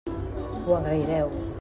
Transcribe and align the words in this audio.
Ho 0.65 0.77
agraireu. 0.79 1.41